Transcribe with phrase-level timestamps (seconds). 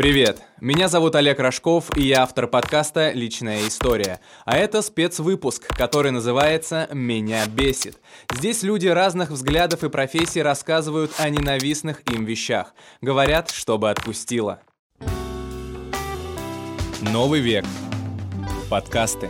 [0.00, 0.40] Привет!
[0.62, 4.20] Меня зовут Олег Рожков, и я автор подкаста «Личная история».
[4.46, 7.98] А это спецвыпуск, который называется «Меня бесит».
[8.32, 12.74] Здесь люди разных взглядов и профессий рассказывают о ненавистных им вещах.
[13.02, 14.62] Говорят, чтобы отпустило.
[17.02, 17.66] Новый век.
[18.70, 19.28] Подкасты.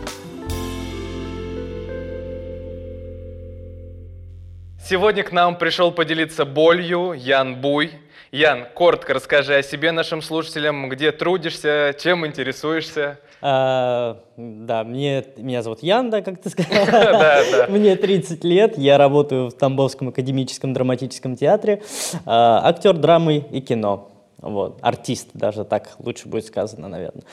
[4.87, 7.91] Сегодня к нам пришел поделиться болью Ян Буй.
[8.31, 13.19] Ян, коротко расскажи о себе нашим слушателям, где трудишься, чем интересуешься.
[13.41, 16.71] А, да, мне, меня зовут Ян, да, как ты сказал.
[16.85, 17.67] Да, да.
[17.69, 21.81] Мне 30 лет, я работаю в Тамбовском академическом драматическом театре,
[22.25, 24.11] а, актер драмы и кино.
[24.37, 27.23] Вот, артист даже, так лучше будет сказано, наверное.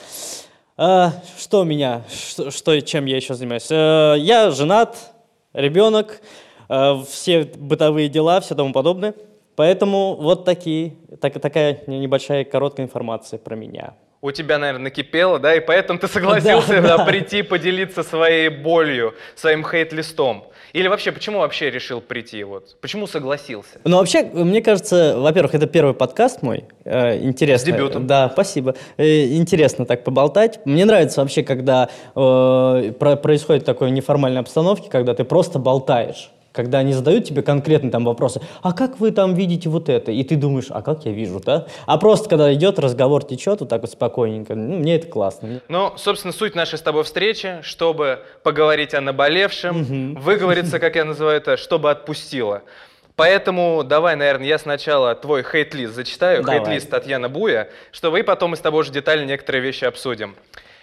[0.77, 3.69] А, что меня, что, что- чем я еще занимаюсь?
[3.71, 4.97] Э, Я женат,
[5.53, 6.21] ребенок,
[6.69, 9.15] э, все бытовые дела, все тому подобное.
[9.59, 13.95] Поэтому вот такие, так, такая небольшая короткая информация про меня.
[14.23, 16.99] У тебя, наверное, накипело, да, и поэтому ты согласился Да.
[16.99, 20.45] да, прийти поделиться своей болью, своим хейт-листом.
[20.75, 22.45] Или вообще, почему вообще решил прийти?
[22.45, 22.81] Вот?
[22.81, 23.81] Почему согласился?
[23.83, 26.67] Ну, вообще, мне кажется, во-первых, это первый подкаст мой.
[26.85, 27.73] Э, интересно.
[27.73, 28.07] С дебютом.
[28.07, 28.77] Да, спасибо.
[28.97, 30.61] Э, интересно так поболтать.
[30.67, 36.31] Мне нравится вообще, когда э, про- происходит такое неформальной обстановке, когда ты просто болтаешь.
[36.59, 40.11] Когда они задают тебе конкретно там вопросы, а как вы там видите вот это?
[40.11, 41.69] И ты думаешь, а как я вижу, да?
[41.87, 45.61] А просто когда идет разговор, течет вот так вот спокойненько, ну, мне это классно.
[45.69, 51.37] Ну, собственно, суть нашей с тобой встречи, чтобы поговорить о наболевшем, выговориться, как я называю
[51.37, 52.63] это, чтобы отпустило.
[53.15, 58.57] Поэтому давай, наверное, я сначала твой хейт-лист зачитаю, хейт-лист Татьяна Буя, чтобы и потом мы
[58.57, 60.35] с тобой уже детально некоторые вещи обсудим.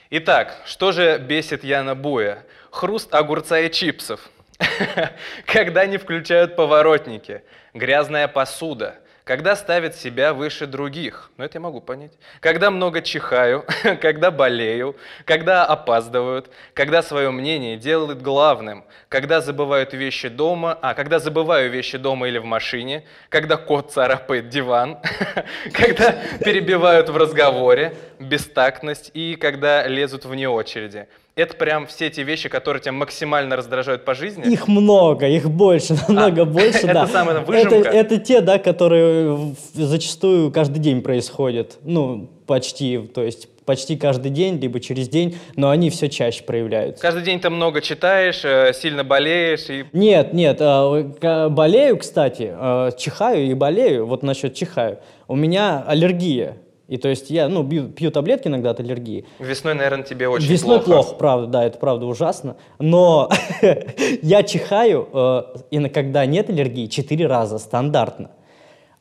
[0.09, 2.43] Итак, что же бесит Яна Буя?
[2.71, 4.29] Хруст огурца и чипсов.
[5.45, 7.43] Когда не включают поворотники.
[7.73, 8.95] Грязная посуда.
[9.23, 11.31] Когда ставят себя выше других.
[11.37, 12.11] Ну, это я могу понять.
[12.41, 13.65] Когда много чихаю,
[14.01, 14.95] когда болею,
[15.25, 21.97] когда опаздывают, когда свое мнение делают главным, когда забывают вещи дома, а, когда забываю вещи
[21.97, 24.99] дома или в машине, когда кот царапает диван,
[25.73, 26.11] когда
[26.43, 31.07] перебивают в разговоре, бестактность и когда лезут вне очереди.
[31.35, 34.49] Это прям все те вещи, которые тебя максимально раздражают по жизни.
[34.49, 37.07] Их много, их больше, намного А, больше, это да.
[37.07, 37.89] самая это, выжимка?
[37.89, 41.77] это те, да, которые зачастую каждый день происходят.
[41.83, 47.01] Ну, почти, то есть почти каждый день, либо через день, но они все чаще проявляются.
[47.01, 52.91] Каждый день ты много читаешь, э, сильно болеешь и Нет, нет, а, болею, кстати, а,
[52.91, 54.99] чихаю и болею, вот насчет чихаю.
[55.27, 56.57] У меня аллергия,
[56.87, 60.47] и то есть я, ну, бью- пью таблетки иногда от аллергии, весной, наверное, тебе очень
[60.47, 61.03] Весной плохо.
[61.03, 61.15] плохо.
[61.15, 62.57] правда, да, это правда ужасно.
[62.79, 63.29] Но
[64.21, 65.41] я чихаю, э,
[65.71, 68.31] и когда нет аллергии, 4 раза стандартно.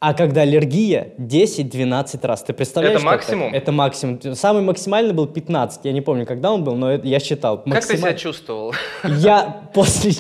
[0.01, 2.43] А когда аллергия, 10-12 раз.
[2.43, 2.97] Ты представляешь?
[2.97, 3.55] Это максимум?
[3.55, 4.21] Это максимум.
[4.35, 5.85] Самый максимальный был 15.
[5.85, 7.63] Я не помню, когда он был, но это я считал.
[7.65, 8.75] Как ты себя чувствовал?
[9.03, 10.13] Я после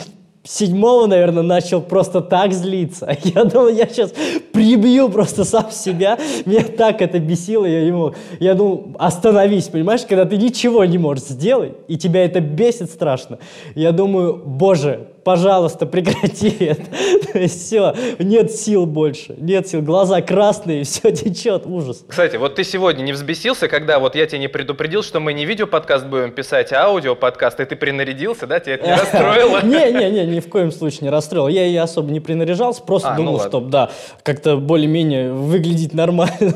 [0.44, 3.16] седьмого, наверное, начал просто так злиться.
[3.24, 4.12] Я думал, я сейчас
[4.52, 6.18] прибью просто сам себя.
[6.44, 8.14] Меня так это бесило, я мог.
[8.38, 13.38] Я думал, остановись, понимаешь, когда ты ничего не можешь сделать, и тебя это бесит страшно.
[13.74, 16.84] Я думаю, боже, пожалуйста, прекрати это.
[17.32, 22.04] То есть все, нет сил больше, нет сил, глаза красные, все течет, ужас.
[22.06, 25.44] Кстати, вот ты сегодня не взбесился, когда вот я тебя не предупредил, что мы не
[25.44, 28.60] видео-подкаст будем писать, а аудио-подкаст, и ты принарядился, да?
[28.60, 29.64] Тебя это не расстроило?
[29.64, 31.48] Не-не-не, ни в коем случае не расстроил.
[31.48, 33.90] Я и особо не принаряжался, просто А, ну думал, чтобы, да,
[34.22, 36.54] как-то более-менее выглядеть нормально.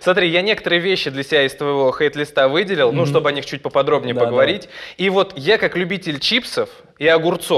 [0.00, 3.62] Смотри, я некоторые вещи для себя из твоего хейт-листа выделил, ну, чтобы о них чуть
[3.62, 4.68] поподробнее поговорить.
[4.96, 6.68] И вот я как любитель чипсов
[6.98, 7.57] и огурцов,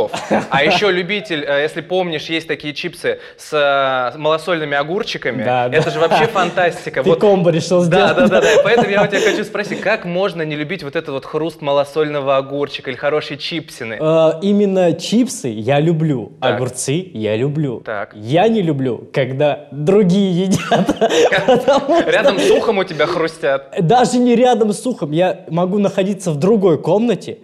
[0.51, 5.43] а еще любитель, э, если помнишь, есть такие чипсы с э, малосольными огурчиками.
[5.43, 5.77] Да, да.
[5.77, 7.03] Это же вообще фантастика.
[7.05, 8.17] Ты Вот комбо решил Да, сделать.
[8.17, 8.53] да, да, да.
[8.55, 11.61] И Поэтому я у тебя хочу спросить, как можно не любить вот этот вот хруст
[11.61, 13.99] малосольного огурчика или хорошие чипсины?
[14.01, 16.57] Э, Именно чипсы я люблю, Так.
[16.57, 17.81] огурцы я люблю.
[17.81, 18.13] Так.
[18.15, 20.97] Я не люблю, когда другие едят.
[22.07, 23.75] Рядом с ухом у тебя хрустят.
[23.81, 25.11] Даже не рядом с ухом.
[25.13, 27.39] Я могу находиться в другой комнате.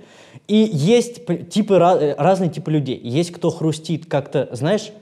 [0.49, 2.99] И есть типы, э, разные типы людей.
[3.03, 4.93] Есть кто хрустит как-то, знаешь,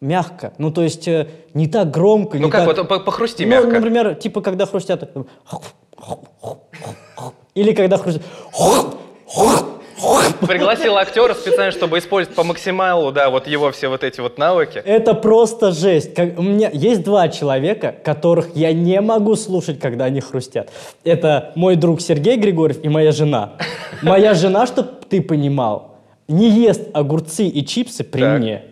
[0.00, 0.52] мягко.
[0.58, 2.36] Ну, то есть э, не так громко.
[2.38, 3.70] Ну не как, так- вот по- похрусти Ну, мягко.
[3.70, 5.10] например, типа, когда хрустят...
[7.54, 8.22] Или когда хрустят...
[10.46, 14.82] Пригласил актера специально, чтобы использовать по максималу, да, вот его все вот эти вот навыки.
[14.84, 16.14] Это просто жесть.
[16.14, 20.70] Как, у меня есть два человека, которых я не могу слушать, когда они хрустят.
[21.04, 23.54] Это мой друг Сергей Григорьев и моя жена.
[24.02, 25.96] Моя жена, чтобы ты понимал,
[26.28, 28.38] не ест огурцы и чипсы при Так.
[28.40, 28.62] мне.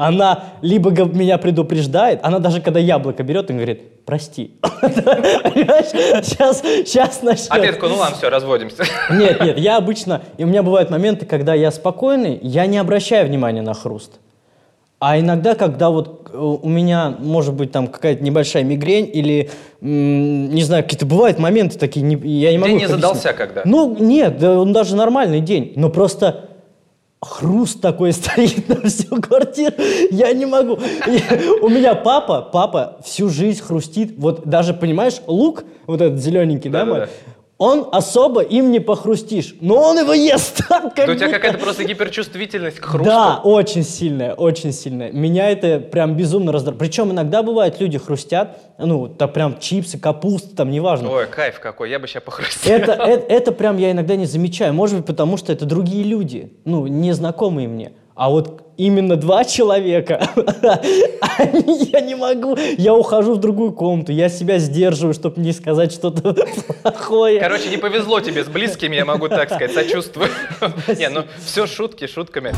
[0.00, 4.52] Она либо меня предупреждает, она даже когда яблоко берет, и говорит, прости.
[4.80, 7.52] Сейчас, сейчас начнется.
[7.52, 8.84] А ты такой, ну ладно, все, разводимся.
[9.10, 13.26] Нет, нет, я обычно, и у меня бывают моменты, когда я спокойный, я не обращаю
[13.26, 14.12] внимания на хруст.
[15.00, 19.50] А иногда, когда вот э, у меня, может быть, там какая-то небольшая мигрень или,
[19.82, 22.70] не знаю, какие-то бывают моменты такие, не, я не могу...
[22.70, 23.62] День не задался когда?
[23.66, 26.49] Ну, нет, он даже нормальный день, но просто
[27.20, 29.74] хруст такой стоит на всю квартиру.
[30.10, 30.78] Я не могу.
[31.62, 34.14] у меня папа, папа всю жизнь хрустит.
[34.16, 37.08] Вот даже, понимаешь, лук, вот этот зелененький, да, мой,
[37.60, 41.84] он особо им не похрустишь, но он его ест так, как У тебя какая-то просто
[41.84, 43.04] гиперчувствительность к хрусту.
[43.04, 45.12] Да, очень сильная, очень сильная.
[45.12, 46.78] Меня это прям безумно раздражает.
[46.78, 51.10] Причем иногда бывает, люди хрустят, ну, там прям чипсы, капуста, там, неважно.
[51.10, 52.72] Ой, кайф какой, я бы сейчас похрустил.
[52.72, 54.72] Это, это, это прям я иногда не замечаю.
[54.72, 57.92] Может быть, потому что это другие люди, ну, незнакомые мне.
[58.14, 60.28] А вот именно два человека,
[61.38, 66.34] я не могу, я ухожу в другую комнату, я себя сдерживаю, чтобы не сказать что-то
[66.82, 67.40] плохое.
[67.40, 70.28] Короче, не повезло тебе с близкими, я могу так сказать, сочувствую.
[70.98, 72.54] Не, ну все шутки шутками.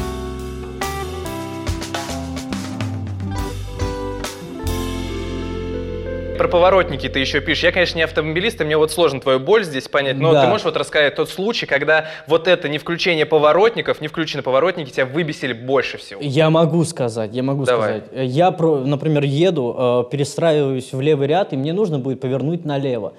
[6.43, 7.63] Про поворотники ты еще пишешь.
[7.63, 10.43] Я, конечно, не автомобилист, и мне вот сложно твою боль здесь понять, но да.
[10.43, 14.91] ты можешь вот рассказать тот случай, когда вот это не включение поворотников, не включены поворотники,
[14.91, 16.21] тебя выбесили больше всего?
[16.21, 18.01] Я могу сказать, я могу Давай.
[18.01, 18.29] сказать.
[18.29, 23.13] Я, например, еду, э, перестраиваюсь в левый ряд, и мне нужно будет повернуть налево.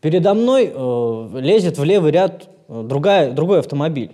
[0.00, 4.12] Передо мной э, лезет в левый ряд э, другая, другой автомобиль.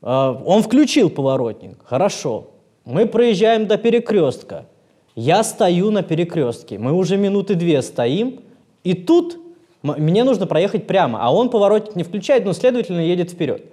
[0.00, 2.48] Он включил поворотник, хорошо.
[2.84, 4.66] Мы проезжаем до перекрестка.
[5.20, 8.38] Я стою на перекрестке, мы уже минуты две стоим,
[8.84, 9.36] и тут
[9.82, 13.64] мне нужно проехать прямо, а он поворотник не включает, но, следовательно, едет вперед.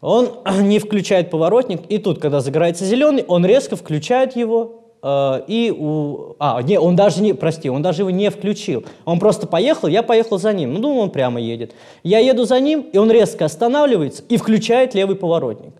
[0.00, 0.30] Он
[0.62, 6.34] не включает поворотник, и тут, когда загорается зеленый, он резко включает его, э, и у...
[6.40, 8.84] А, не, он даже не, прости, он даже его не включил.
[9.04, 10.74] Он просто поехал, я поехал за ним.
[10.74, 11.72] Ну, думаю, он прямо едет.
[12.02, 15.74] Я еду за ним, и он резко останавливается и включает левый поворотник.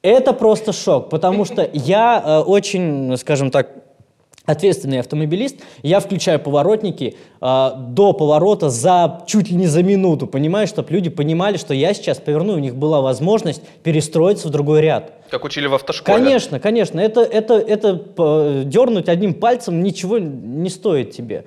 [0.00, 3.68] Это просто шок, потому что я э, очень, скажем так,
[4.48, 10.70] ответственный автомобилист, я включаю поворотники э, до поворота за чуть ли не за минуту, понимаешь,
[10.70, 15.12] чтобы люди понимали, что я сейчас поверну, у них была возможность перестроиться в другой ряд.
[15.30, 16.16] Как учили в автошколе.
[16.16, 16.98] Конечно, конечно.
[16.98, 21.44] Это, это, это э, дернуть одним пальцем ничего не стоит тебе.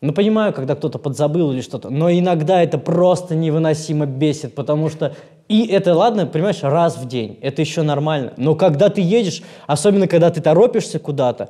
[0.00, 5.14] Ну, понимаю, когда кто-то подзабыл или что-то, но иногда это просто невыносимо бесит, потому что
[5.48, 8.34] и это, ладно, понимаешь, раз в день, это еще нормально.
[8.36, 11.48] Но когда ты едешь, особенно когда ты торопишься куда-то,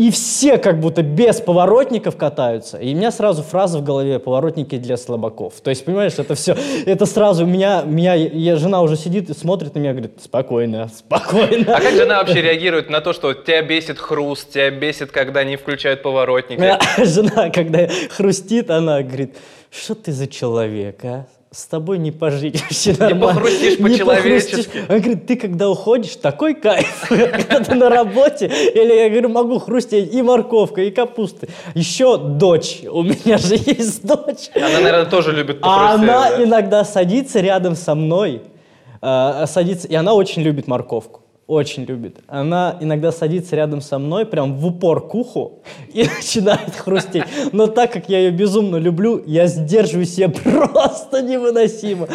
[0.00, 2.78] и все как будто без поворотников катаются.
[2.78, 5.60] И у меня сразу фраза в голове «поворотники для слабаков».
[5.60, 6.56] То есть, понимаешь, это все,
[6.86, 10.88] это сразу, у меня, меня я, жена уже сидит и смотрит на меня, говорит, спокойно,
[10.88, 11.76] спокойно.
[11.76, 15.56] А как жена вообще реагирует на то, что тебя бесит хруст, тебя бесит, когда не
[15.56, 16.78] включают поворотники?
[17.04, 19.36] Жена, когда хрустит, она говорит,
[19.70, 21.26] что ты за человек, а?
[21.52, 23.14] С тобой не пожить вообще нормально.
[23.14, 24.78] Не похрустишь по-человечески.
[24.88, 28.46] Он говорит, ты когда уходишь, такой кайф, когда ты на работе.
[28.46, 31.48] Или я говорю, могу хрустеть и морковка, и капусты.
[31.74, 34.50] Еще дочь, у меня же есть дочь.
[34.54, 38.42] Она, наверное, тоже любит А она иногда садится рядом со мной,
[39.02, 41.19] э, садится, и она очень любит морковку
[41.50, 42.18] очень любит.
[42.28, 45.62] Она иногда садится рядом со мной, прям в упор к уху
[45.92, 47.24] и начинает хрустеть.
[47.52, 52.06] Но так как я ее безумно люблю, я сдерживаю себя просто невыносимо.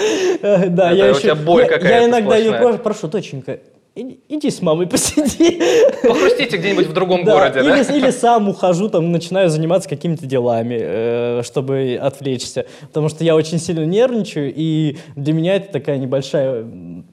[0.41, 3.59] Э, да, Это я у еще, тебя боль какая-то Я иногда ее прошу, прошу, доченька,
[3.95, 5.61] иди с мамой посиди.
[6.03, 7.95] Похрустите где-нибудь в другом да, городе, или, да?
[7.95, 12.65] Или сам ухожу, там, начинаю заниматься какими-то делами, э, чтобы отвлечься.
[12.81, 16.65] Потому что я очень сильно нервничаю, и для меня это такая небольшая,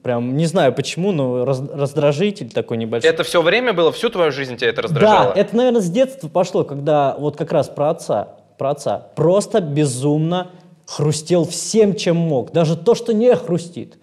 [0.03, 3.09] прям, не знаю почему, но раз, раздражитель такой небольшой.
[3.09, 5.33] Это все время было, всю твою жизнь тебя это раздражало?
[5.33, 9.61] Да, это, наверное, с детства пошло, когда вот как раз про отца, про отца, просто
[9.61, 10.51] безумно
[10.85, 12.51] хрустел всем, чем мог.
[12.51, 13.97] Даже то, что не хрустит.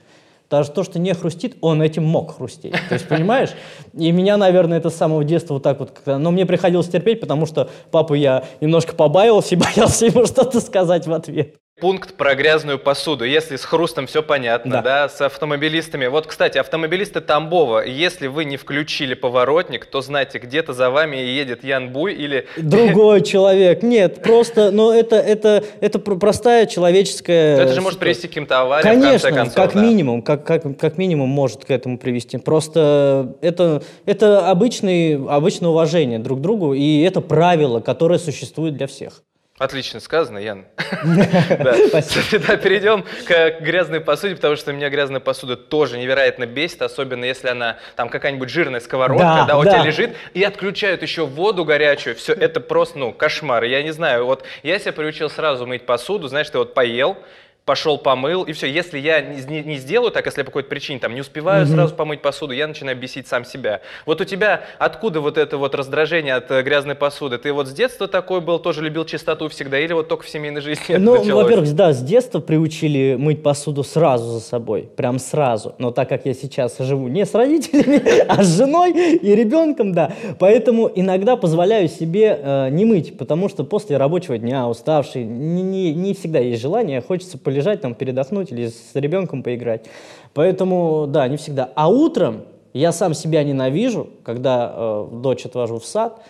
[0.50, 2.74] Даже то, что не хрустит, он этим мог хрустеть.
[2.88, 3.50] То есть, понимаешь?
[3.94, 5.92] И меня, наверное, это с самого детства вот так вот...
[6.04, 11.06] Но мне приходилось терпеть, потому что папу я немножко побаивался и боялся ему что-то сказать
[11.06, 13.24] в ответ пункт про грязную посуду.
[13.24, 14.82] Если с хрустом все понятно, да.
[14.82, 16.06] да, с автомобилистами.
[16.06, 21.64] Вот, кстати, автомобилисты Тамбова, если вы не включили поворотник, то знайте, где-то за вами едет
[21.64, 22.46] Ян Буй или...
[22.56, 23.82] Другой человек.
[23.82, 27.56] Нет, просто, ну, это, это, это простая человеческая...
[27.58, 29.54] это же может привести к каким-то авариям, Конечно, концов.
[29.54, 29.80] как да.
[29.80, 32.38] минимум, как, как, как минимум может к этому привести.
[32.38, 38.86] Просто это, это обычный, обычное уважение друг к другу, и это правило, которое существует для
[38.86, 39.22] всех.
[39.60, 40.64] Отлично сказано, Ян.
[41.88, 42.56] Спасибо.
[42.56, 47.76] Перейдем к грязной посуде, потому что меня грязная посуда тоже невероятно бесит, особенно если она
[47.94, 52.16] там какая-нибудь жирная сковородка, Да, у тебя лежит, и отключают еще воду горячую.
[52.16, 53.64] Все, это просто, ну, кошмар.
[53.64, 57.18] Я не знаю, вот я себя приучил сразу мыть посуду, знаешь, ты вот поел,
[57.64, 58.66] пошел помыл, и все.
[58.66, 61.94] Если я не, не- не сделаю так, если по какой-то причине там не успеваю сразу
[61.94, 63.80] помыть посуду, я начинаю бесить сам себя.
[64.06, 67.38] Вот у тебя откуда вот это вот раздражение от э, грязной посуды?
[67.38, 70.60] Ты вот с детства такой был, тоже любил чистоту всегда, или вот только в семейной
[70.62, 71.12] жизни Ну,
[71.42, 75.74] во-первых, да, с детства приучили мыть посуду сразу за собой, прям сразу.
[75.78, 80.12] Но так как я сейчас живу не с родителями, а с женой и ребенком, да,
[80.40, 85.94] поэтому иногда позволяю себе э, не мыть, потому что после рабочего дня, уставший, не, не-
[85.94, 89.86] не всегда есть желание, хочется полежать там, передохнуть или с ребенком поиграть.
[90.34, 91.70] Поэтому, да, не всегда.
[91.74, 96.22] А утром я сам себя ненавижу, когда э, дочь отвожу в сад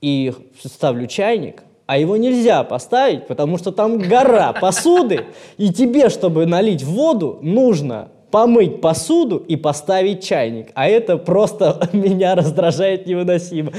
[0.00, 5.26] и ставлю чайник, а его нельзя поставить, потому что там гора посуды,
[5.56, 10.68] и тебе, чтобы налить воду, нужно помыть посуду и поставить чайник.
[10.74, 13.72] А это просто меня раздражает невыносимо.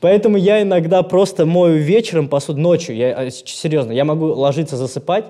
[0.00, 5.24] Поэтому я иногда просто мою вечером посуду, ночью, я, э, серьезно, я могу ложиться засыпать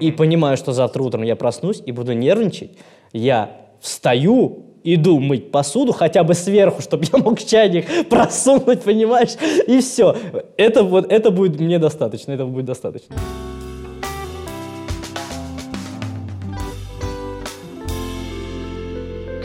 [0.00, 2.72] и понимаю, что завтра утром я проснусь и буду нервничать.
[3.12, 9.36] Я встаю, иду мыть посуду хотя бы сверху, чтобы я мог чайник просунуть, понимаешь?
[9.66, 10.16] И все.
[10.56, 13.14] Это, вот, это будет мне достаточно, этого будет достаточно.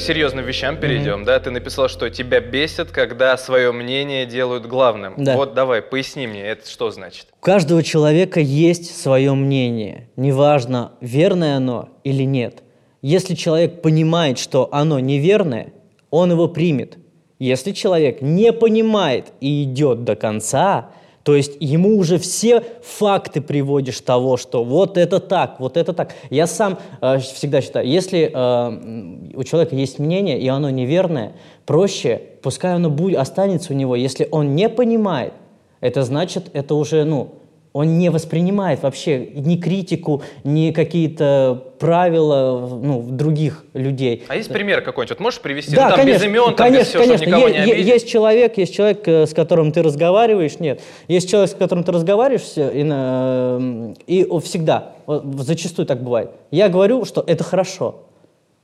[0.07, 1.37] Серьезным вещам перейдем, да?
[1.39, 5.15] Ты написал, что тебя бесит, когда свое мнение делают главным.
[5.17, 5.35] Да.
[5.35, 7.27] Вот давай, поясни мне, это что значит?
[7.41, 10.09] У каждого человека есть свое мнение.
[10.15, 12.63] Неважно, верное оно или нет.
[13.01, 15.73] Если человек понимает, что оно неверное,
[16.09, 16.97] он его примет.
[17.37, 20.91] Если человек не понимает и идет до конца,
[21.27, 26.15] то есть ему уже все факты приводишь того, что вот это так, вот это так.
[26.29, 31.33] Я сам э, всегда считаю, если э, у человека есть мнение, и оно неверное,
[31.65, 33.97] проще, пускай оно будет, останется у него.
[33.97, 35.33] Если он не понимает,
[35.81, 37.33] это значит, это уже, ну,
[37.77, 44.23] он не воспринимает вообще ни критику, ни какие-то правила ну, других людей.
[44.27, 45.11] А есть пример какой-нибудь?
[45.19, 45.75] Вот можешь привести?
[45.75, 47.25] Да, ну, там конечно, без имен, там конечно, без всего, конечно.
[47.25, 47.85] никого Е- не обидеть.
[47.85, 50.81] Есть человек, есть человек, э, с которым ты разговариваешь, нет.
[51.07, 56.31] Есть человек, с которым ты разговариваешь, и, на- м, и всегда, зачастую так бывает.
[56.49, 58.05] Я говорю, что это хорошо.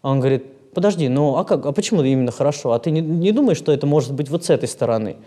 [0.02, 0.44] А Он говорит,
[0.74, 2.72] подожди, ну а как, а почему именно хорошо?
[2.72, 5.18] А ты не, не думаешь, что это может быть вот с этой стороны?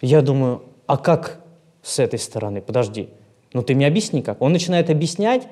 [0.00, 1.41] Я думаю, а как
[1.82, 2.60] с этой стороны?
[2.60, 3.08] Подожди.
[3.52, 4.40] Ну ты мне объясни как.
[4.40, 5.48] Он начинает объяснять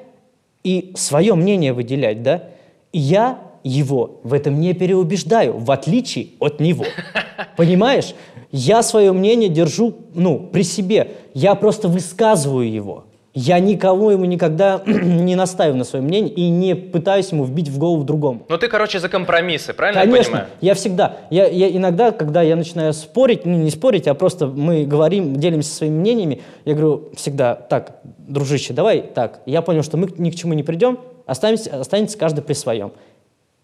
[0.64, 2.44] и свое мнение выделять, да?
[2.92, 6.84] И я его в этом не переубеждаю, в отличие от него.
[7.56, 8.14] Понимаешь?
[8.52, 11.12] Я свое мнение держу, ну, при себе.
[11.34, 13.04] Я просто высказываю его.
[13.32, 17.78] Я никого ему никогда не настаиваю на своем мнении и не пытаюсь ему вбить в
[17.78, 18.44] голову другому.
[18.48, 20.48] Ну ты, короче, за компромиссы, правильно я Конечно, понимаю?
[20.60, 24.84] я всегда, я, я иногда, когда я начинаю спорить, ну не спорить, а просто мы
[24.84, 30.08] говорим, делимся своими мнениями, я говорю всегда, так, дружище, давай так, я понял, что мы
[30.18, 32.92] ни к чему не придем, останемся, останется каждый при своем.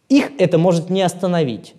[0.08, 1.74] Их это может не остановить.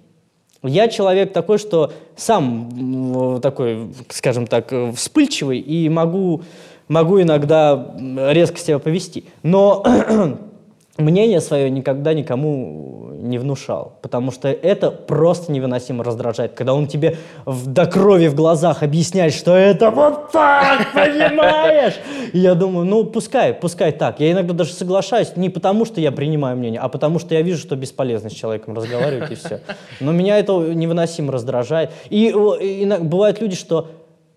[0.63, 6.41] Я человек такой, что сам такой, скажем так, э, вспыльчивый и могу,
[6.88, 7.94] могу иногда
[8.29, 9.25] резко себя повести.
[9.44, 9.84] Но
[10.98, 17.17] мнение свое никогда никому не внушал, потому что это просто невыносимо раздражает, когда он тебе
[17.46, 21.96] в- до крови в глазах объясняет, что это вот так, понимаешь?
[22.32, 24.20] И я думаю, ну пускай, пускай так.
[24.20, 27.60] Я иногда даже соглашаюсь не потому, что я принимаю мнение, а потому что я вижу,
[27.60, 29.62] что бесполезно с человеком разговаривать и все.
[30.00, 31.91] Но меня это невыносимо раздражает.
[32.10, 32.27] И,
[32.62, 33.88] и на- бывают люди, что,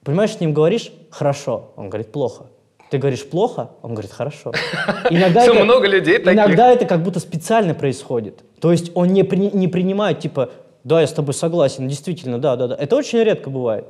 [0.04, 2.47] понимаешь, с ним говоришь хорошо, он говорит плохо.
[2.90, 4.52] Ты говоришь плохо, он говорит хорошо.
[5.11, 6.33] Иногда Что, много людей таких?
[6.33, 8.42] Иногда это как будто специально происходит.
[8.61, 10.50] То есть он не, при- не принимает, типа,
[10.83, 12.75] да, я с тобой согласен, действительно, да, да, да.
[12.75, 13.87] Это очень редко бывает.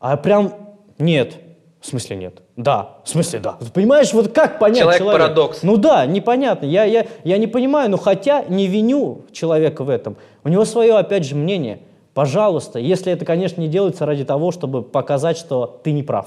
[0.00, 0.52] А прям
[0.98, 1.34] нет.
[1.80, 2.42] В смысле нет?
[2.56, 2.96] Да.
[3.04, 3.56] В смысле да?
[3.72, 5.62] Понимаешь, вот как понять Человек-парадокс.
[5.62, 6.66] Ну да, непонятно.
[6.66, 10.16] Я, я, я не понимаю, но хотя не виню человека в этом.
[10.44, 11.80] У него свое, опять же, мнение.
[12.14, 16.26] Пожалуйста, если это, конечно, не делается ради того, чтобы показать, что ты не прав.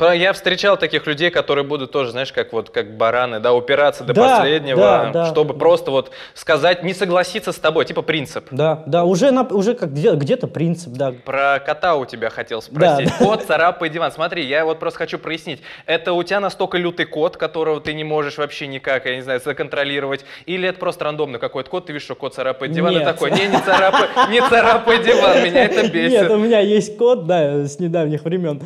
[0.00, 4.14] Я встречал таких людей, которые будут тоже, знаешь, как вот как бараны, да, упираться до
[4.14, 5.26] Да, последнего, да, да.
[5.26, 8.46] чтобы просто вот сказать, не согласиться с тобой, типа принцип.
[8.50, 11.12] Да, да, уже, на- уже как где- где-то принцип, да.
[11.24, 13.08] Про кота у тебя хотел спросить.
[13.18, 13.24] Да.
[13.24, 14.10] Кот, царапает диван.
[14.12, 15.60] Смотри, я вот просто хочу прояснить.
[15.86, 19.40] Это у тебя настолько лютый кот, которого ты не можешь вообще никак, я не знаю,
[19.44, 20.24] законтролировать?
[20.46, 23.04] Или это просто рандомно какой-то кот, ты видишь, что кот царапает диван, и Нет.
[23.04, 26.10] такой, не, не царапай, не царапай диван, меня это бесит.
[26.22, 28.62] Нет, у меня есть кот, да, с недавних времен.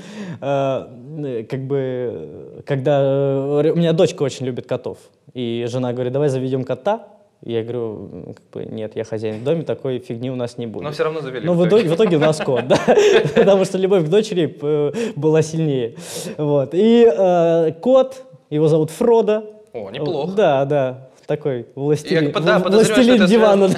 [1.24, 4.98] Э, как бы, когда э, у меня дочка очень любит котов,
[5.32, 7.08] и жена говорит, давай заведем кота,
[7.42, 10.84] я говорю, как бы, нет, я хозяин в доме, такой фигни у нас не будет.
[10.84, 11.46] Но все равно завели.
[11.46, 11.88] Но в итоге.
[11.88, 12.78] в итоге у нас кот, да.
[13.34, 15.96] Потому что любовь к дочери э, была сильнее.
[16.38, 16.70] Вот.
[16.72, 19.44] И кот, его зовут Фродо.
[19.72, 20.32] О, неплохо.
[20.32, 21.08] Да, да.
[21.26, 23.70] Такой властелин, Я, да, властелин дивана.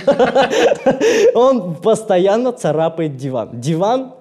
[1.34, 3.50] Он постоянно царапает диван.
[3.60, 4.14] Диван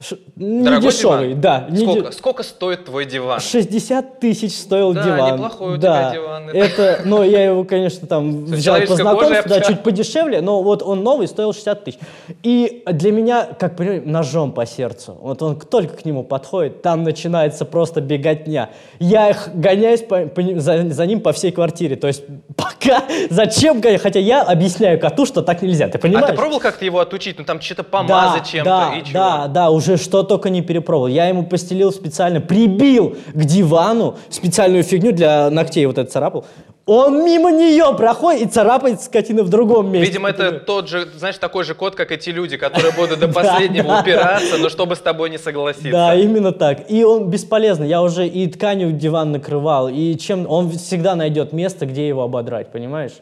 [0.00, 1.40] ш- не Дорогой дешевый, диван?
[1.40, 1.66] да.
[1.70, 3.40] не Сколько, де- сколько стоит твой диван?
[3.40, 5.34] 60 тысяч стоил Да, диван.
[5.34, 6.10] неплохой у да.
[6.10, 6.50] тебя диван.
[6.50, 11.02] Это, ну, я его, конечно, там взял по знакомству, да, чуть подешевле, но вот он
[11.02, 11.98] новый стоил 60 тысяч.
[12.44, 15.16] И для меня, как понимаете, ножом по сердцу.
[15.20, 18.70] Вот он только к нему подходит, там начинается просто беготня.
[19.00, 21.96] Я их гоняюсь по- по за, за ним по всей квартире.
[21.96, 22.22] То есть
[22.56, 24.00] пока, зачем гонять?
[24.00, 26.28] Хотя я объясняю коту, что так нельзя, ты А понимаешь?
[26.28, 27.36] ты пробовал как-то его отучить?
[27.38, 29.12] Ну там что-то помазать Да, чем-то да, и чего?
[29.12, 31.08] да, да, уже что только не перепробовал.
[31.08, 36.44] Я ему постелил специально, прибил к дивану специальную фигню для ногтей, вот это царапал.
[36.86, 40.06] Он мимо нее проходит и царапает скотина в другом месте.
[40.06, 44.00] Видимо, это тот же, знаешь, такой же кот, как эти люди, которые будут до последнего
[44.00, 45.90] упираться, но чтобы с тобой не согласиться.
[45.90, 46.90] Да, именно так.
[46.90, 47.88] И он бесполезный.
[47.88, 52.72] Я уже и тканью диван накрывал, и чем он всегда найдет место, где его ободрать,
[52.72, 53.12] понимаешь?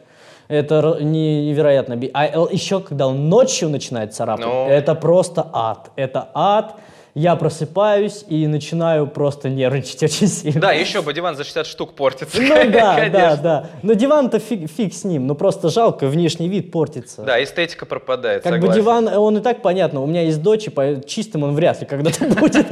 [0.47, 1.99] Это невероятно.
[2.13, 4.67] А э, еще, когда он ночью начинает царапать, Ну.
[4.67, 5.91] это просто ад.
[5.95, 6.75] Это ад.
[7.19, 10.61] Я просыпаюсь и начинаю просто нервничать очень сильно.
[10.61, 12.39] Да, еще бы диван за 60 штук портится.
[12.39, 13.37] Ну да, да, конечно.
[13.41, 13.69] да.
[13.81, 15.25] Но диван-то фиг, фиг с ним.
[15.25, 17.23] Ну просто жалко, внешний вид портится.
[17.23, 18.81] Да, эстетика пропадает, Как бы согласен.
[18.81, 21.81] диван, э, он и так понятно, у меня есть дочь, и по- чистым он вряд
[21.81, 22.67] ли когда-то будет.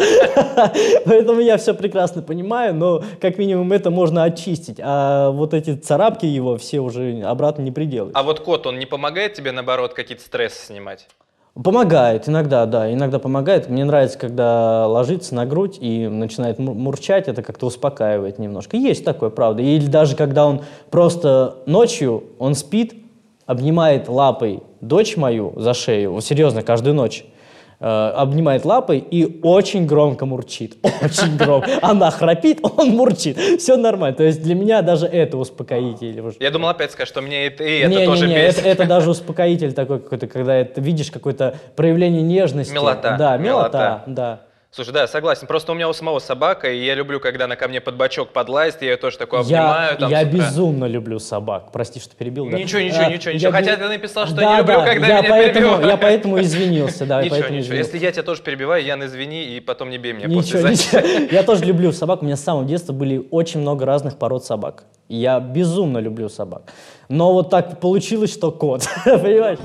[1.06, 4.78] Поэтому я все прекрасно понимаю, но как минимум это можно очистить.
[4.80, 8.12] А вот эти царапки его все уже обратно не приделаешь.
[8.16, 11.08] А вот кот, он не помогает тебе, наоборот, какие-то стрессы снимать?
[11.64, 13.70] Помогает, иногда, да, иногда помогает.
[13.70, 18.76] Мне нравится, когда ложится на грудь и начинает мур- мурчать, это как-то успокаивает немножко.
[18.76, 19.62] Есть такое, правда.
[19.62, 22.96] Или даже когда он просто ночью, он спит,
[23.46, 27.26] обнимает лапой дочь мою за шею, серьезно, каждую ночь,
[27.80, 30.78] обнимает лапой и очень громко мурчит.
[31.02, 31.70] Очень громко.
[31.82, 33.38] Она храпит, он мурчит.
[33.60, 34.16] Все нормально.
[34.16, 36.22] То есть для меня даже это успокоитель.
[36.40, 38.60] Я думал опять скажешь, что мне это, и это Не, тоже не, не, бесит.
[38.60, 42.74] это, это даже успокоитель такой какой-то, когда это видишь какое-то проявление нежности.
[42.74, 43.78] Милота, Да, милота.
[43.78, 44.42] милота, да.
[44.76, 45.48] Слушай, да, согласен.
[45.48, 48.34] Просто у меня у самого собака, и я люблю, когда она ко мне под бочок
[48.34, 49.98] подлазит, я ее тоже такой Я, обнимаю.
[49.98, 50.38] там, я с утра.
[50.38, 51.72] безумно люблю собак.
[51.72, 52.50] Прости, что перебил.
[52.50, 52.58] да.
[52.58, 53.52] Ничего, ничего, А, ничего, я ничего.
[53.54, 55.86] Хотя бе- ты написал, что Да, не люблю, да, когда я меня поэтому, перебивают.
[55.88, 57.74] Я поэтому извинился, да, я Ничего, ничего.
[57.76, 61.28] Если я тебя тоже перебиваю, Ян, извини, и потом не бей меня Ничего, после ничего.
[61.32, 62.22] Я тоже люблю собак.
[62.22, 64.84] У меня с самого детства были очень много разных пород собак.
[65.08, 66.64] Я безумно люблю собак.
[67.08, 68.84] Но вот так получилось, что кот.
[69.06, 69.60] Понимаешь?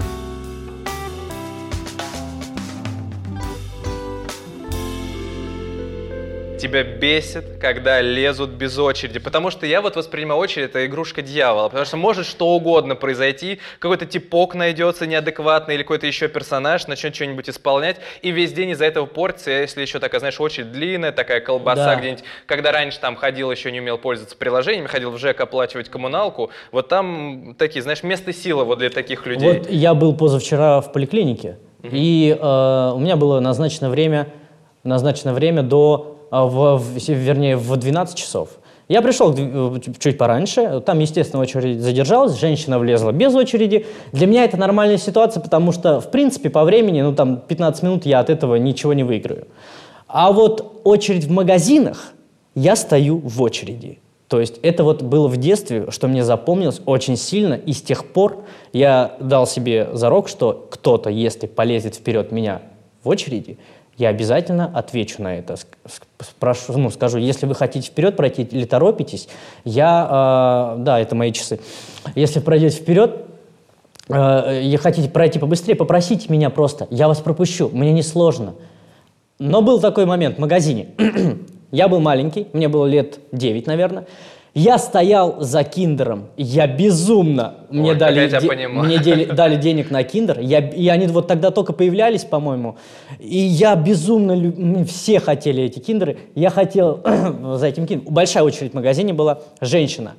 [6.61, 9.19] Тебя бесит, когда лезут без очереди.
[9.19, 11.69] Потому что я вот воспринимаю очередь, это игрушка дьявола.
[11.69, 13.61] Потому что может что угодно произойти.
[13.79, 17.97] Какой-то типок найдется неадекватный или какой-то еще персонаж начнет что-нибудь исполнять.
[18.21, 19.51] И весь день из-за этого портится.
[19.51, 21.97] Если еще такая, знаешь, очередь длинная, такая колбаса Да.
[21.97, 22.25] где-нибудь.
[22.47, 26.51] Когда раньше там ходил, еще не умел пользоваться приложениями, ходил в ЖЭК оплачивать коммуналку.
[26.73, 29.59] Вот там такие, знаешь, место силы вот для таких людей.
[29.61, 34.29] Вот я был позавчера в поликлинике, и э, у меня было назначено время,
[34.85, 38.51] назначено время до, в, в- вернее, в 12 часов.
[38.89, 43.87] Я пришел э, чуть пораньше, там, естественно, очередь задержалась, женщина влезла без очереди.
[44.13, 48.07] Для меня это нормальная ситуация, потому что, в принципе, по времени, ну, там, 15 минут
[48.07, 49.47] я от этого ничего не выиграю.
[50.09, 52.15] А вот очередь в магазинах,
[52.57, 54.01] я стою в очереди.
[54.27, 58.07] То есть это вот было в детстве, что мне запомнилось очень сильно, и с тех
[58.07, 62.63] пор я дал себе зарок, что кто-то, если полезет вперед меня
[63.03, 63.59] в очереди,
[64.01, 65.57] я обязательно отвечу на это.
[66.19, 69.29] Спрошу, ну, скажу, если вы хотите вперед пройти или торопитесь,
[69.65, 71.61] я, э, да, это мои часы.
[72.15, 73.27] Если пройдете вперед,
[74.09, 78.55] э, и хотите пройти побыстрее, попросите меня просто, я вас пропущу, мне не сложно.
[79.39, 80.89] Но был такой момент в магазине.
[81.71, 84.07] я был маленький, мне было лет 9, наверное.
[84.53, 88.85] Я стоял за киндером, я безумно, мне, Ой, как дали, де- понимаю.
[88.87, 92.77] мне дели- дали денег на киндер, я, и они вот тогда только появлялись, по-моему,
[93.21, 97.01] и я безумно, лю- м, все хотели эти киндеры, я хотел
[97.57, 100.15] за этим киндером, большая очередь в магазине была, женщина,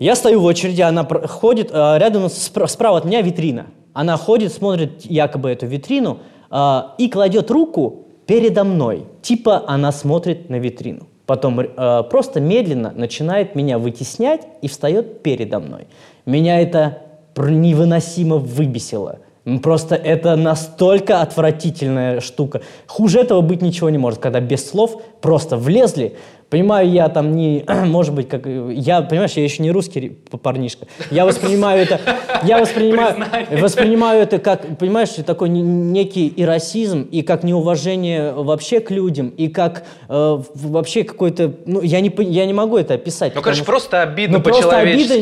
[0.00, 3.66] я стою в очереди, она ходит, а, рядом спра- справа от меня витрина.
[3.94, 6.18] Она ходит, смотрит якобы эту витрину
[6.50, 9.04] а, и кладет руку передо мной.
[9.22, 11.06] Типа она смотрит на витрину.
[11.26, 15.88] Потом э, просто медленно начинает меня вытеснять и встает передо мной.
[16.24, 17.02] Меня это
[17.36, 19.18] невыносимо выбесило.
[19.62, 22.62] Просто это настолько отвратительная штука.
[22.88, 26.16] Хуже этого быть ничего не может, когда без слов просто влезли.
[26.50, 30.88] Понимаю, я там не, может быть, как я, понимаешь, я еще не русский парнишка.
[31.12, 32.00] Я воспринимаю это,
[32.42, 33.16] я воспринимаю,
[33.52, 39.84] воспринимаю это как, понимаешь, такой некий ирасизм и как неуважение вообще к людям и как
[40.08, 43.32] э, вообще какой-то, ну я не я не могу это описать.
[43.36, 45.20] Ну, конечно, просто обидно ну, просто обида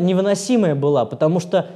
[0.00, 1.66] невыносимая была, потому что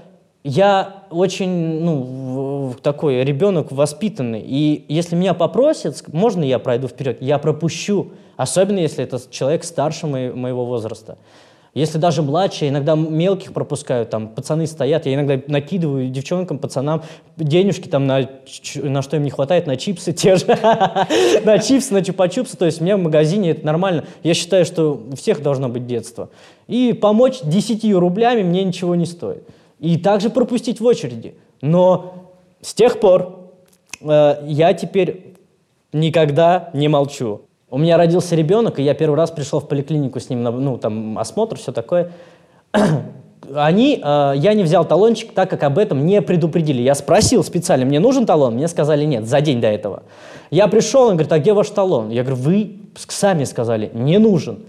[0.42, 4.40] я очень, ну, такой ребенок воспитанный.
[4.40, 8.12] И если меня попросят, можно я пройду вперед, я пропущу.
[8.37, 11.18] Особенно, если это человек старше моего возраста.
[11.72, 17.05] Если даже младше, иногда мелких пропускают, там пацаны стоят, я иногда накидываю девчонкам, пацанам
[17.37, 18.29] денежки там на,
[18.83, 20.46] на что им не хватает, на чипсы те же,
[21.44, 24.05] на чипсы, на чупа-чупсы, то есть у меня в магазине это нормально.
[24.24, 26.31] Я считаю, что у всех должно быть детство.
[26.66, 29.44] И помочь 10 рублями мне ничего не стоит
[29.81, 31.35] и также пропустить в очереди.
[31.61, 32.14] Но
[32.61, 33.51] с тех пор
[34.01, 35.35] э, я теперь
[35.93, 37.43] никогда не молчу.
[37.71, 40.77] У меня родился ребенок, и я первый раз пришел в поликлинику с ним на ну,
[40.77, 42.12] там, осмотр, все такое.
[43.55, 46.83] Они, э, я не взял талончик, так как об этом не предупредили.
[46.83, 48.55] Я спросил специально, мне нужен талон?
[48.55, 50.03] Мне сказали нет, за день до этого.
[50.51, 52.11] Я пришел, он говорит, а где ваш талон?
[52.11, 54.61] Я говорю, вы сами сказали, не нужен.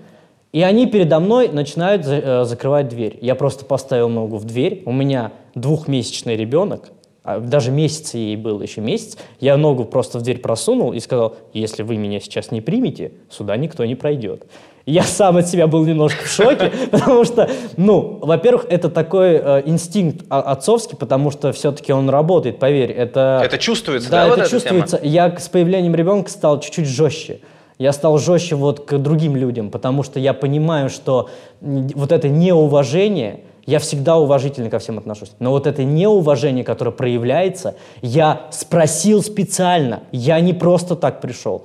[0.52, 3.18] И они передо мной начинают за, э, закрывать дверь.
[3.22, 4.84] Я просто поставил ногу в дверь.
[4.86, 6.90] У меня двухмесячный ребенок,
[7.24, 9.18] а даже месяц ей был еще месяц.
[9.40, 13.56] Я ногу просто в дверь просунул и сказал, если вы меня сейчас не примете, сюда
[13.56, 14.46] никто не пройдет.
[14.86, 19.64] Я сам от себя был немножко в шоке, потому что, ну, во-первых, это такой э,
[19.66, 22.92] инстинкт отцовский, потому что все-таки он работает, поверь.
[22.92, 24.28] Это, это чувствуется, да?
[24.28, 24.98] Да, это чувствуется.
[24.98, 25.10] Тема?
[25.10, 27.40] Я с появлением ребенка стал чуть-чуть жестче
[27.82, 31.30] я стал жестче вот к другим людям, потому что я понимаю, что
[31.62, 37.74] вот это неуважение, я всегда уважительно ко всем отношусь, но вот это неуважение, которое проявляется,
[38.04, 41.64] я спросил специально, я не просто так пришел.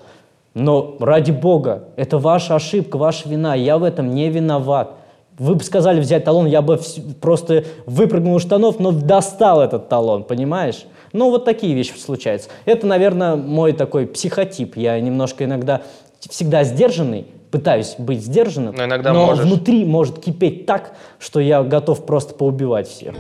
[0.55, 4.95] Но ради бога, это ваша ошибка, ваша вина, я в этом не виноват.
[5.39, 6.81] Вы бы сказали взять талон, я бы
[7.21, 10.87] просто выпрыгнул из штанов, но достал этот талон, понимаешь?
[11.13, 12.51] Ну, вот такие вещи случаются.
[12.67, 14.77] Это, наверное, мой такой психотип.
[14.77, 15.83] Я немножко иногда
[16.21, 19.45] всегда сдержанный, пытаюсь быть сдержанным, но, иногда но можешь.
[19.45, 23.15] внутри может кипеть так, что я готов просто поубивать всех.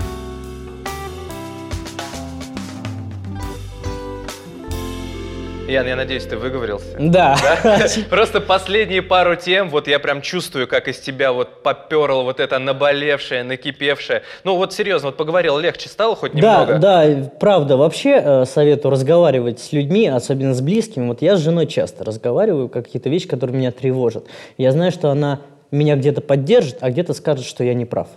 [5.68, 6.96] Ян, я надеюсь, ты выговорился.
[6.98, 7.36] Да.
[7.42, 7.86] да?
[8.10, 12.60] Просто последние пару тем, вот я прям чувствую, как из тебя вот поперло вот это
[12.60, 14.22] наболевшее, накипевшее.
[14.44, 16.78] Ну вот серьезно, вот поговорил, легче стало хоть немного?
[16.78, 17.76] Да, да, правда.
[17.76, 21.08] Вообще э, советую разговаривать с людьми, особенно с близкими.
[21.08, 24.26] Вот я с женой часто разговариваю, какие-то вещи, которые меня тревожат.
[24.58, 25.40] Я знаю, что она
[25.72, 28.08] меня где-то поддержит, а где-то скажет, что я не прав.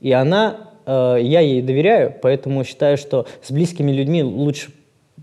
[0.00, 4.70] И она, э, я ей доверяю, поэтому считаю, что с близкими людьми лучше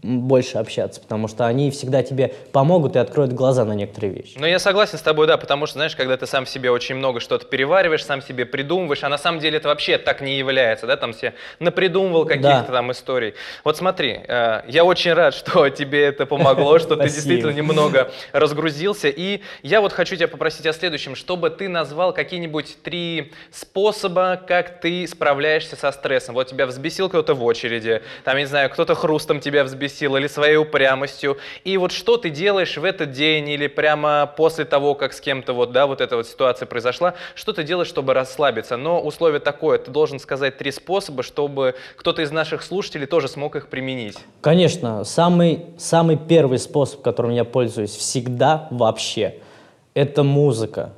[0.04, 4.38] больше общаться, потому что они всегда тебе помогут и откроют глаза на некоторые вещи.
[4.38, 7.20] Ну, я согласен с тобой, да, потому что, знаешь, когда ты сам себе очень много
[7.20, 10.98] что-то перевариваешь, сам себе придумываешь, а на самом деле это вообще так не является, да,
[10.98, 12.74] там все напридумывал каких-то да.
[12.74, 13.34] там историй.
[13.64, 19.08] Вот смотри, э, я очень рад, что тебе это помогло, что ты действительно немного разгрузился,
[19.08, 24.82] и я вот хочу тебя попросить о следующем, чтобы ты назвал какие-нибудь три способа, как
[24.82, 26.36] ты справляешься со стрессом.
[26.36, 30.28] Вот тебя взбесил кто-то в очереди, там, не знаю, кто-то хрустом тебя взбесил, сил или
[30.28, 31.38] своей упрямостью.
[31.64, 35.54] И вот что ты делаешь в этот день или прямо после того, как с кем-то
[35.54, 38.78] вот, да, вот эта вот ситуация произошла, что ты делаешь, чтобы расслабиться.
[38.78, 43.56] Но условие такое, ты должен сказать три способа, чтобы кто-то из наших слушателей тоже смог
[43.56, 44.18] их применить.
[44.42, 49.36] Конечно, самый, самый первый способ, которым я пользуюсь всегда вообще,
[49.94, 50.94] это музыка.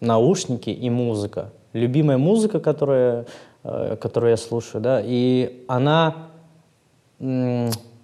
[0.00, 1.52] Наушники и музыка.
[1.74, 3.26] Любимая музыка, которая,
[3.64, 6.30] э, которую я слушаю, да, и она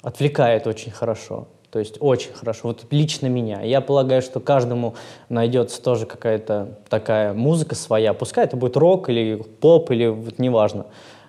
[0.06, 1.48] отвлекает очень хорошо.
[1.70, 2.68] То есть очень хорошо.
[2.68, 3.62] Вот лично меня.
[3.62, 4.94] Я полагаю, что каждому
[5.28, 8.14] найдется тоже какая-то такая музыка своя.
[8.14, 10.86] Пускай это будет рок или поп, или вот неважно.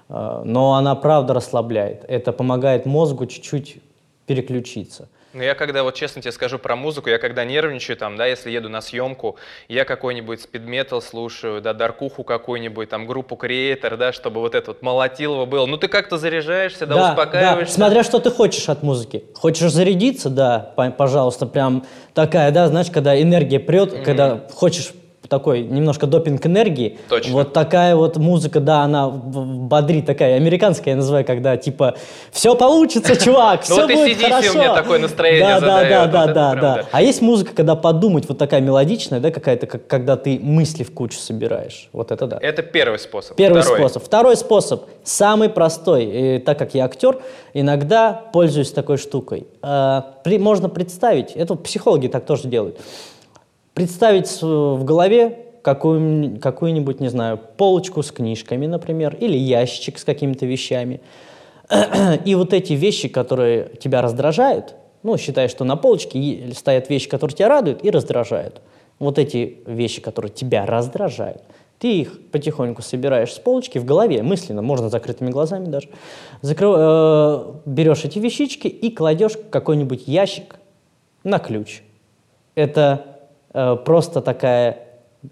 [0.10, 2.06] А, но она правда расслабляет.
[2.08, 3.78] Это помогает мозгу чуть-чуть
[4.28, 5.10] переключиться.
[5.38, 8.50] Ну, я когда, вот честно тебе скажу про музыку, я когда нервничаю, там, да, если
[8.50, 14.41] еду на съемку, я какой-нибудь спидметал слушаю, да, даркуху какую-нибудь, там, группу Creator, да, чтобы
[14.41, 15.67] вот это вот молотилово было.
[15.67, 17.78] Ну, ты как-то заряжаешься, да, да успокаиваешься.
[17.78, 19.26] Да, смотря что ты хочешь от музыки.
[19.36, 24.04] Хочешь зарядиться, да, пожалуйста, прям такая, да, знаешь, когда энергия прет, mm-hmm.
[24.04, 24.91] когда хочешь
[25.27, 26.97] такой немножко допинг энергии.
[27.10, 27.34] Точно.
[27.34, 31.95] Вот такая вот музыка, да, она бодрит, такая американская, я называю, когда типа
[32.32, 34.58] все получится, чувак, Ну все будет хорошо.
[34.58, 36.86] мне такое настроение да, да, да, да, да.
[36.91, 40.93] А есть музыка, когда подумать, вот такая мелодичная, да, какая-то, как, когда ты мысли в
[40.93, 41.89] кучу собираешь.
[41.91, 42.39] Вот это да.
[42.41, 43.36] Это первый способ.
[43.36, 44.03] Первый способ.
[44.03, 46.41] Второй способ, самый простой.
[46.45, 47.19] Так как я актер,
[47.53, 49.47] иногда пользуюсь такой штукой.
[49.62, 52.80] При- можно представить, это психологи так тоже делают,
[53.78, 60.48] представить в голове какую, какую-нибудь, не знаю, полочку с книжками, например, или ящик с какими-то
[60.48, 61.00] вещами.
[62.26, 67.36] И вот эти вещи, которые тебя раздражают, ну, считай, что на полочке стоят вещи, которые
[67.36, 68.62] тебя радуют и раздражают.
[68.98, 71.44] Вот эти вещи, которые тебя раздражают,
[71.78, 75.90] ты их потихоньку собираешь с полочки в голове, мысленно, можно закрытыми глазами даже.
[76.42, 80.56] Закры- э, берешь эти вещички и кладешь какой-нибудь ящик
[81.24, 81.84] на ключ.
[82.56, 83.16] Это
[83.54, 84.80] просто такая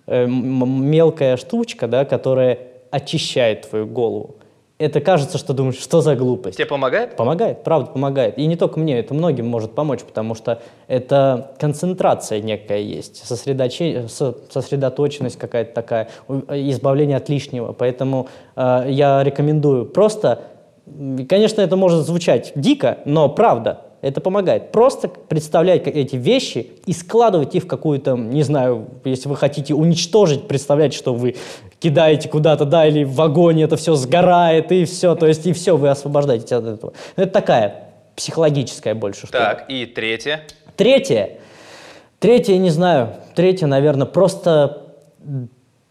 [0.07, 2.57] э, мелкая штучка, да, которая
[2.91, 4.35] очищает твою голову.
[4.77, 6.57] Это кажется, что думаешь, что за глупость.
[6.57, 7.15] Тебе помогает?
[7.15, 8.37] Помогает, правда помогает.
[8.37, 14.09] И не только мне, это многим может помочь, потому что это концентрация некая есть, сосредоче-
[14.09, 17.71] со- сосредоточенность какая-то такая, у- избавление от лишнего.
[17.71, 20.41] Поэтому э, я рекомендую просто,
[21.29, 24.71] конечно, это может звучать дико, но правда, это помогает.
[24.71, 30.47] Просто представлять эти вещи и складывать их в какую-то, не знаю, если вы хотите уничтожить,
[30.47, 31.35] представлять, что вы
[31.79, 35.75] кидаете куда-то, да, или в огонь это все сгорает, и все, то есть и все,
[35.75, 36.93] вы освобождаетесь от этого.
[37.17, 39.39] Ну, Это такая психологическая больше штука.
[39.39, 40.41] Так, и третье.
[40.75, 41.39] Третье.
[42.19, 43.15] Третье, не знаю.
[43.33, 44.83] Третье, наверное, просто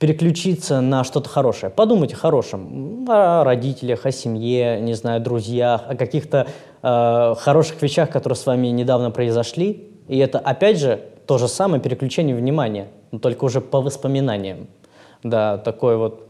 [0.08, 1.72] переключиться на что-то хорошее.
[1.74, 3.06] Подумайте о хорошем.
[3.08, 6.46] О родителях, о семье, не знаю, друзьях, о каких-то
[6.82, 9.88] э, хороших вещах, которые с вами недавно произошли.
[10.06, 14.66] И это, опять же, то же самое переключение внимания, но только уже по воспоминаниям.
[15.22, 16.28] Да, такое вот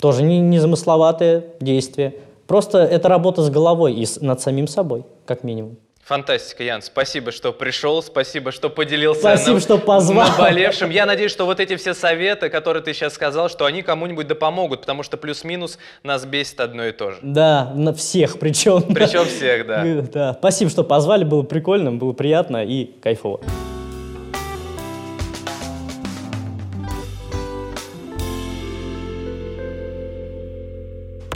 [0.00, 2.14] тоже не, незамысловатое действие.
[2.46, 5.76] Просто это работа с головой и с- над самим собой, как минимум.
[6.10, 6.82] Фантастика, Ян.
[6.82, 10.28] Спасибо, что пришел, спасибо, что поделился Спасибо, нам- что позвал.
[10.30, 10.90] наболевшим.
[10.90, 14.34] Я надеюсь, что вот эти все советы, которые ты сейчас сказал, что они кому-нибудь да
[14.34, 17.18] помогут, потому что плюс-минус нас бесит одно и то же.
[17.22, 18.82] Да, на всех причем.
[18.92, 19.84] Причем всех, да.
[20.12, 20.34] Да.
[20.36, 23.40] Спасибо, что позвали, было прикольно, было приятно и кайфово.